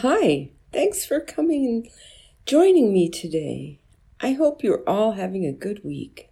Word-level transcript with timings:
Hi, 0.00 0.50
thanks 0.72 1.06
for 1.06 1.20
coming 1.20 1.66
and 1.66 1.88
joining 2.46 2.92
me 2.92 3.08
today. 3.08 3.78
I 4.20 4.32
hope 4.32 4.64
you're 4.64 4.82
all 4.88 5.12
having 5.12 5.46
a 5.46 5.52
good 5.52 5.84
week. 5.84 6.30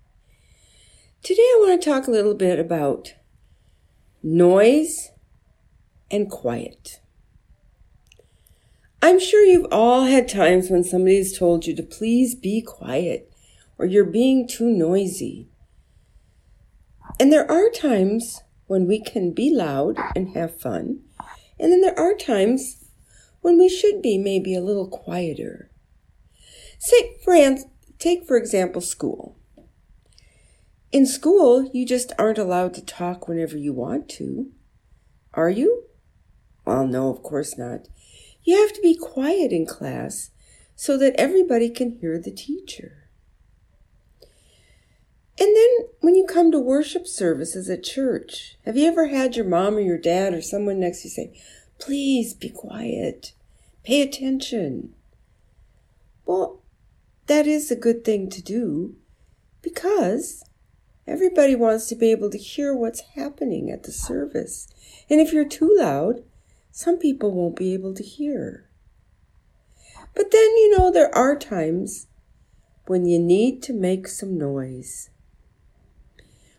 Today 1.22 1.42
I 1.42 1.58
want 1.60 1.80
to 1.80 1.88
talk 1.88 2.08
a 2.08 2.10
little 2.10 2.34
bit 2.34 2.58
about 2.58 3.14
noise 4.20 5.12
and 6.10 6.28
quiet. 6.28 6.98
I'm 9.00 9.20
sure 9.20 9.44
you've 9.44 9.70
all 9.70 10.06
had 10.06 10.28
times 10.28 10.68
when 10.68 10.82
somebody 10.82 11.18
has 11.18 11.38
told 11.38 11.64
you 11.64 11.76
to 11.76 11.84
please 11.84 12.34
be 12.34 12.62
quiet 12.62 13.32
or 13.78 13.86
you're 13.86 14.04
being 14.04 14.48
too 14.48 14.68
noisy. 14.68 15.46
And 17.20 17.32
there 17.32 17.48
are 17.48 17.70
times 17.70 18.42
when 18.66 18.88
we 18.88 19.00
can 19.00 19.32
be 19.32 19.54
loud 19.54 19.98
and 20.16 20.34
have 20.34 20.60
fun, 20.60 21.02
and 21.60 21.70
then 21.70 21.80
there 21.80 21.98
are 21.98 22.14
times 22.14 22.81
when 23.42 23.58
we 23.58 23.68
should 23.68 24.00
be 24.00 24.16
maybe 24.16 24.54
a 24.54 24.60
little 24.60 24.88
quieter. 24.88 25.70
Say, 26.78 27.16
for, 27.22 27.36
take 27.98 28.26
for 28.26 28.36
example 28.36 28.80
school. 28.80 29.36
In 30.90 31.06
school, 31.06 31.70
you 31.72 31.86
just 31.86 32.12
aren't 32.18 32.38
allowed 32.38 32.74
to 32.74 32.84
talk 32.84 33.28
whenever 33.28 33.56
you 33.56 33.72
want 33.72 34.08
to. 34.10 34.50
Are 35.34 35.50
you? 35.50 35.84
Well, 36.64 36.86
no, 36.86 37.10
of 37.10 37.22
course 37.22 37.58
not. 37.58 37.88
You 38.44 38.60
have 38.60 38.72
to 38.74 38.80
be 38.80 38.96
quiet 38.96 39.52
in 39.52 39.66
class 39.66 40.30
so 40.74 40.96
that 40.98 41.14
everybody 41.16 41.70
can 41.70 41.98
hear 42.00 42.18
the 42.18 42.32
teacher. 42.32 43.08
And 45.38 45.56
then 45.56 45.88
when 46.00 46.14
you 46.14 46.26
come 46.26 46.52
to 46.52 46.58
worship 46.58 47.06
services 47.06 47.70
at 47.70 47.82
church, 47.82 48.58
have 48.64 48.76
you 48.76 48.86
ever 48.86 49.08
had 49.08 49.34
your 49.34 49.46
mom 49.46 49.76
or 49.76 49.80
your 49.80 49.98
dad 49.98 50.34
or 50.34 50.42
someone 50.42 50.78
next 50.78 51.02
to 51.02 51.08
you 51.08 51.10
say, 51.10 51.40
Please 51.78 52.32
be 52.32 52.48
quiet. 52.48 53.32
Pay 53.84 54.02
attention. 54.02 54.94
Well, 56.24 56.62
that 57.26 57.46
is 57.46 57.70
a 57.70 57.76
good 57.76 58.04
thing 58.04 58.30
to 58.30 58.42
do 58.42 58.94
because 59.60 60.44
everybody 61.06 61.56
wants 61.56 61.86
to 61.88 61.96
be 61.96 62.10
able 62.10 62.30
to 62.30 62.38
hear 62.38 62.74
what's 62.74 63.00
happening 63.16 63.70
at 63.70 63.82
the 63.82 63.92
service. 63.92 64.68
And 65.10 65.20
if 65.20 65.32
you're 65.32 65.48
too 65.48 65.74
loud, 65.76 66.22
some 66.70 66.98
people 66.98 67.32
won't 67.32 67.56
be 67.56 67.74
able 67.74 67.94
to 67.94 68.02
hear. 68.02 68.68
But 70.14 70.30
then, 70.30 70.40
you 70.56 70.76
know, 70.76 70.90
there 70.90 71.14
are 71.14 71.36
times 71.36 72.06
when 72.86 73.06
you 73.06 73.18
need 73.18 73.62
to 73.64 73.72
make 73.72 74.06
some 74.06 74.38
noise. 74.38 75.10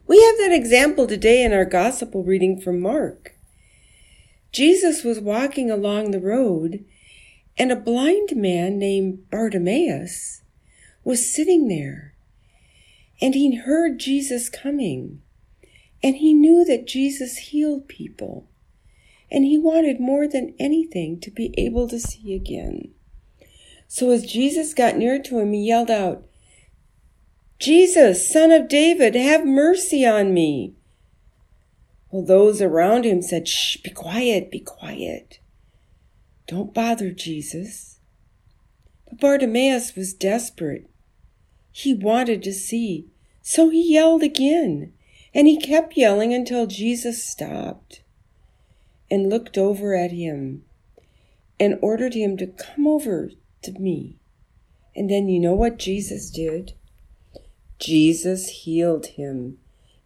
We 0.08 0.22
have 0.22 0.38
that 0.38 0.52
example 0.52 1.08
today 1.08 1.44
in 1.44 1.54
our 1.54 1.66
gospel 1.66 2.24
reading 2.24 2.60
from 2.60 2.80
Mark. 2.80 3.38
Jesus 4.52 5.04
was 5.04 5.20
walking 5.20 5.72
along 5.72 6.12
the 6.12 6.20
road, 6.20 6.86
and 7.58 7.72
a 7.72 7.76
blind 7.76 8.36
man 8.36 8.80
named 8.80 9.30
Bartimaeus 9.30 10.42
was 11.04 11.34
sitting 11.34 11.68
there. 11.68 12.14
And 13.22 13.36
he 13.36 13.56
heard 13.56 14.00
Jesus 14.00 14.50
coming, 14.50 15.22
and 16.02 16.18
he 16.18 16.34
knew 16.34 16.66
that 16.66 16.88
Jesus 16.88 17.38
healed 17.38 17.88
people, 17.88 18.48
and 19.31 19.46
he 19.46 19.58
wanted 19.58 20.00
more 20.00 20.28
than 20.28 20.56
anything 20.59 21.20
to 21.22 21.31
be 21.31 21.54
able 21.58 21.88
to 21.90 22.00
see 22.00 22.34
again. 22.34 22.94
So 23.88 24.09
as 24.09 24.26
Jesus 24.26 24.74
got 24.74 24.98
near 24.98 25.22
to 25.22 25.40
him, 25.40 25.54
he 25.54 25.68
yelled 25.68 25.92
out, 25.92 26.24
Jesus, 27.59 28.28
son 28.30 28.52
of 28.52 28.68
David, 28.68 29.16
have 29.16 29.46
mercy 29.46 30.06
on 30.06 30.34
me. 30.34 30.74
Well, 32.09 32.26
those 32.26 32.62
around 32.62 33.06
him 33.06 33.22
said, 33.22 33.48
Shh, 33.48 33.78
be 33.78 33.90
quiet, 33.90 34.52
be 34.52 34.59
quiet. 34.59 35.40
Don't 36.48 36.74
bother 36.74 37.12
Jesus. 37.12 38.00
But 39.10 39.20
Bartimaeus 39.20 39.96
was 39.96 40.14
desperate. 40.14 40.90
He 41.72 41.94
wanted 41.94 42.44
to 42.44 42.54
see, 42.54 43.08
so 43.42 43.70
he 43.70 43.94
yelled 43.94 44.24
again, 44.24 44.94
and 45.34 45.48
he 45.48 45.59
kept 45.59 45.98
yelling 45.98 46.34
until 46.34 46.68
Jesus 46.68 47.24
stopped 47.24 48.03
and 49.09 49.30
looked 49.30 49.58
over 49.58 49.96
at 49.96 50.12
him 50.12 50.64
and 51.59 51.80
ordered 51.82 52.14
him 52.14 52.38
to 52.38 52.48
come 52.48 52.88
over 52.88 53.32
to 53.64 53.72
me. 53.74 54.18
And 54.96 55.09
then 55.09 55.28
you 55.28 55.40
know 55.40 55.53
what 55.53 55.80
Jesus 55.80 56.30
did? 56.30 56.74
Jesus 57.80 58.50
healed 58.50 59.08
him, 59.08 59.58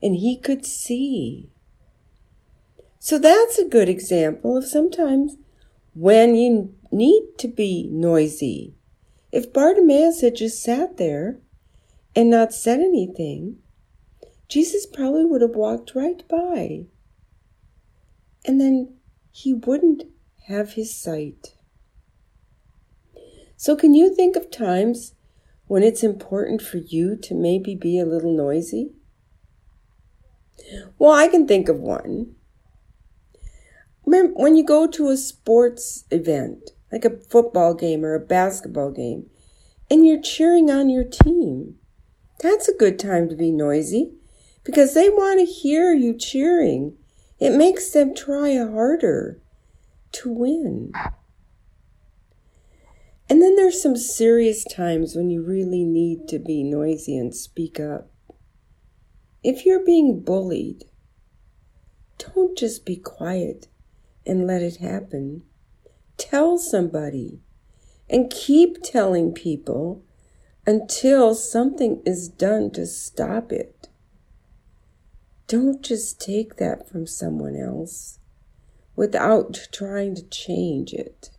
and 0.01 0.15
he 0.15 0.37
could 0.37 0.65
see. 0.65 1.49
So 2.99 3.19
that's 3.19 3.57
a 3.57 3.67
good 3.67 3.89
example 3.89 4.55
of 4.55 4.65
sometimes 4.65 5.35
when 5.97 6.35
you 6.35 6.75
need 6.91 7.23
to 7.39 7.47
be 7.47 7.89
noisy. 7.91 8.75
If 9.31 9.51
Bartimaeus 9.51 10.21
had 10.21 10.35
just 10.35 10.61
sat 10.61 10.97
there 10.97 11.39
and 12.15 12.29
not 12.29 12.53
said 12.53 12.79
anything, 12.79 13.57
Jesus 14.47 14.85
probably 14.85 15.25
would 15.25 15.41
have 15.41 15.55
walked 15.55 15.95
right 15.95 16.21
by. 16.27 16.85
And 18.45 18.61
then 18.61 18.93
he 19.31 19.55
wouldn't 19.55 20.03
have 20.45 20.73
his 20.73 20.95
sight. 20.95 21.55
So, 23.55 23.75
can 23.75 23.95
you 23.95 24.13
think 24.13 24.35
of 24.35 24.51
times 24.51 25.15
when 25.65 25.81
it's 25.81 26.03
important 26.03 26.61
for 26.61 26.77
you 26.77 27.15
to 27.23 27.33
maybe 27.33 27.73
be 27.73 27.99
a 27.99 28.05
little 28.05 28.37
noisy? 28.37 28.91
Well, 30.99 31.11
I 31.11 31.27
can 31.27 31.47
think 31.47 31.67
of 31.67 31.79
one 31.79 32.36
when 34.07 34.55
you 34.55 34.63
go 34.63 34.87
to 34.87 35.09
a 35.09 35.17
sports 35.17 36.05
event, 36.11 36.69
like 36.93 37.03
a 37.03 37.17
football 37.29 37.73
game 37.73 38.05
or 38.05 38.15
a 38.15 38.19
basketball 38.21 38.89
game, 38.89 39.29
and 39.91 40.05
you're 40.05 40.21
cheering 40.21 40.71
on 40.71 40.89
your 40.89 41.03
team, 41.03 41.75
that's 42.39 42.69
a 42.69 42.77
good 42.77 42.99
time 42.99 43.27
to 43.27 43.35
be 43.35 43.51
noisy 43.51 44.13
because 44.63 44.93
they 44.93 45.09
want 45.09 45.39
to 45.39 45.45
hear 45.45 45.93
you 45.93 46.17
cheering. 46.17 46.95
It 47.37 47.51
makes 47.51 47.91
them 47.91 48.15
try 48.15 48.55
harder 48.55 49.41
to 50.13 50.31
win. 50.31 50.93
And 53.29 53.41
then 53.41 53.57
there's 53.57 53.81
some 53.81 53.97
serious 53.97 54.63
times 54.63 55.15
when 55.15 55.29
you 55.29 55.43
really 55.43 55.83
need 55.83 56.29
to 56.29 56.39
be 56.39 56.63
noisy 56.63 57.17
and 57.17 57.35
speak 57.35 57.77
up. 57.77 58.09
If 59.43 59.65
you're 59.65 59.85
being 59.85 60.21
bullied, 60.21 60.85
don't 62.17 62.57
just 62.57 62.85
be 62.85 62.95
quiet 62.95 63.67
and 64.27 64.45
let 64.45 64.61
it 64.61 64.77
happen. 64.77 65.43
Tell 66.17 66.57
somebody 66.57 67.39
and 68.09 68.29
keep 68.29 68.83
telling 68.83 69.33
people 69.33 70.03
until 70.65 71.33
something 71.33 72.01
is 72.05 72.27
done 72.27 72.71
to 72.71 72.85
stop 72.85 73.51
it. 73.51 73.87
Don't 75.47 75.81
just 75.81 76.19
take 76.19 76.57
that 76.57 76.89
from 76.89 77.07
someone 77.07 77.55
else 77.55 78.19
without 78.95 79.67
trying 79.71 80.15
to 80.15 80.23
change 80.23 80.91
it. 80.91 81.29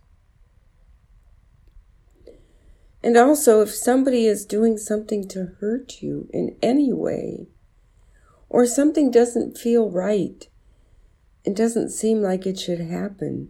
And 3.03 3.15
also, 3.15 3.61
if 3.61 3.73
somebody 3.73 4.25
is 4.25 4.45
doing 4.45 4.77
something 4.77 5.27
to 5.29 5.51
hurt 5.59 6.01
you 6.01 6.27
in 6.33 6.57
any 6.61 6.91
way, 6.91 7.47
or 8.49 8.65
something 8.65 9.11
doesn't 9.11 9.57
feel 9.57 9.89
right, 9.89 10.49
it 11.49 11.55
doesn't 11.55 11.89
seem 11.89 12.21
like 12.21 12.45
it 12.45 12.59
should 12.59 12.79
happen. 12.79 13.49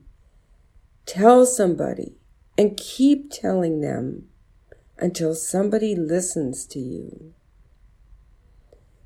Tell 1.06 1.46
somebody 1.46 2.16
and 2.58 2.78
keep 2.78 3.30
telling 3.30 3.82
them 3.82 4.30
until 4.98 5.36
somebody 5.36 5.98
listens 5.98 6.66
to 6.68 6.80
you. 6.80 7.34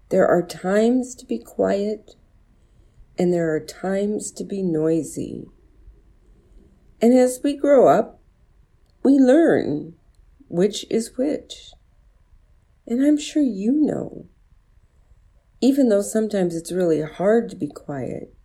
There 0.09 0.27
are 0.27 0.45
times 0.45 1.15
to 1.15 1.25
be 1.25 1.39
quiet 1.39 2.17
and 3.17 3.33
there 3.33 3.51
are 3.55 3.59
times 3.59 4.31
to 4.33 4.43
be 4.43 4.61
noisy. 4.61 5.47
And 7.01 7.15
as 7.15 7.39
we 7.43 7.57
grow 7.57 7.87
up, 7.87 8.21
we 9.01 9.13
learn 9.17 9.95
which 10.49 10.85
is 10.91 11.17
which. 11.17 11.71
And 12.85 13.03
I'm 13.03 13.17
sure 13.17 13.41
you 13.41 13.71
know. 13.71 14.27
Even 15.61 15.89
though 15.89 16.03
sometimes 16.03 16.55
it's 16.55 16.71
really 16.71 17.01
hard 17.01 17.49
to 17.49 17.55
be 17.55 17.67
quiet, 17.67 18.35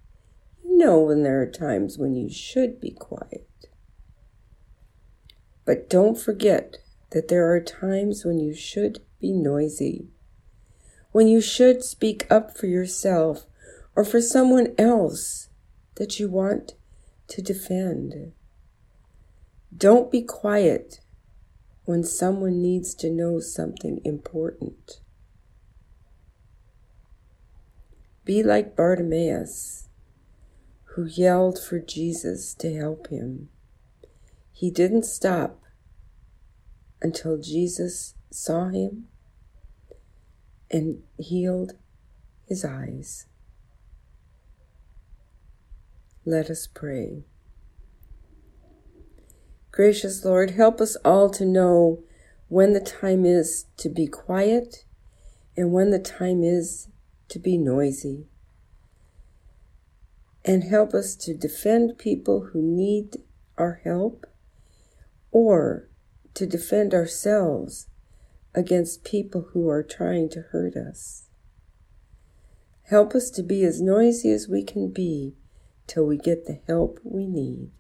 know 0.79 1.01
when 1.01 1.23
there 1.23 1.43
are 1.43 1.47
times 1.47 1.99
when 1.99 2.15
you 2.15 2.31
should 2.31 2.81
be 2.81 2.93
quiet. 2.93 3.49
But 5.67 5.91
don't 5.91 6.19
forget 6.19 6.79
that 7.11 7.29
there 7.29 7.53
are 7.53 7.61
times 7.61 8.25
when 8.25 8.39
you 8.39 8.55
should 8.55 9.01
be 9.21 9.33
noisy, 9.33 10.09
when 11.13 11.27
you 11.27 11.41
should 11.41 11.83
speak 11.83 12.27
up 12.31 12.57
for 12.57 12.67
yourself 12.67 13.47
or 13.97 14.05
for 14.05 14.21
someone 14.21 14.75
else 14.79 15.49
that 15.97 16.21
you 16.21 16.31
want 16.31 16.75
to 17.27 17.43
defend. 17.43 18.33
Don't 19.77 20.11
be 20.11 20.23
quiet 20.23 21.01
when 21.85 22.05
someone 22.05 22.63
needs 22.63 22.95
to 22.95 23.11
know 23.11 23.41
something 23.41 24.01
important. 24.05 25.01
Be 28.25 28.43
like 28.43 28.77
Bartimaeus 28.77 29.88
who 30.99 31.07
yelled 31.07 31.61
for 31.63 31.79
Jesus 31.79 32.53
to 32.55 32.75
help 32.75 33.07
him. 33.07 33.49
He 34.51 34.69
didn't 34.69 35.05
stop 35.05 35.63
until 37.01 37.39
Jesus 37.39 38.15
saw 38.33 38.71
him 38.71 39.07
and 40.69 41.05
healed 41.17 41.75
his 42.49 42.65
eyes. 42.65 43.27
Let 46.25 46.51
us 46.51 46.67
pray. 46.67 47.23
Gracious 49.71 50.25
Lord, 50.25 50.51
help 50.51 50.81
us 50.81 50.97
all 51.05 51.31
to 51.31 51.45
know 51.45 52.03
when 52.49 52.73
the 52.73 52.81
time 52.81 53.25
is 53.25 53.67
to 53.77 53.89
be 53.89 54.09
quiet 54.09 54.85
and 55.57 55.71
when 55.71 55.91
the 55.91 56.01
time 56.01 56.43
is 56.43 56.89
to 57.29 57.39
be 57.39 57.57
noisy. 57.57 58.27
And 60.45 60.65
help 60.65 60.95
us 60.95 61.15
to 61.17 61.35
defend 61.35 61.99
people 61.99 62.51
who 62.53 62.63
need 62.63 63.19
our 63.59 63.81
help 63.85 64.25
or 65.31 65.89
to 66.35 66.47
defend 66.47 66.95
ourselves 66.95 67.89
against 68.55 69.05
people 69.05 69.49
who 69.53 69.69
are 69.69 69.83
trying 69.83 70.29
to 70.31 70.43
hurt 70.53 70.77
us. 70.77 71.29
Help 72.85 73.15
us 73.15 73.31
to 73.31 73.43
be 73.43 73.65
as 73.65 73.83
noisy 73.83 74.31
as 74.31 74.49
we 74.49 74.63
can 74.63 74.91
be 74.91 75.35
till 75.87 76.07
we 76.07 76.17
get 76.17 76.47
the 76.47 76.61
help 76.67 76.99
we 77.03 77.27
need. 77.27 77.71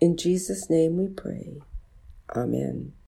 In 0.00 0.16
Jesus' 0.16 0.68
name 0.68 0.96
we 0.96 1.08
pray. 1.08 1.62
Amen. 2.36 2.92